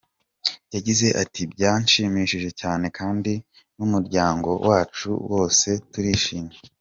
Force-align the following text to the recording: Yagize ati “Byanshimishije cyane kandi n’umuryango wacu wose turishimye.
Yagize 0.75 1.07
ati 1.23 1.41
“Byanshimishije 1.53 2.49
cyane 2.61 2.85
kandi 2.97 3.33
n’umuryango 3.77 4.49
wacu 4.67 5.09
wose 5.31 5.69
turishimye. 5.91 6.57